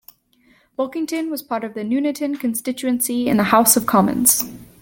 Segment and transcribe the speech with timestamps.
[0.79, 4.43] Bulkington was part of the Nuneaton constituency in the House of Commons.